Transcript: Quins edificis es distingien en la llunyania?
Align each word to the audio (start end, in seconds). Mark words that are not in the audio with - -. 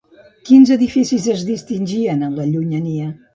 Quins 0.47 0.71
edificis 0.75 1.27
es 1.33 1.43
distingien 1.49 2.25
en 2.29 2.35
la 2.41 2.49
llunyania? 2.55 3.13